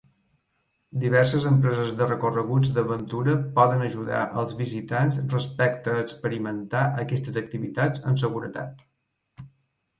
[1.01, 8.27] Diverses empreses de recorreguts d'aventura poden ajudar els visitants respecte a experimentar aquestes activitats amb
[8.27, 8.87] seguretat.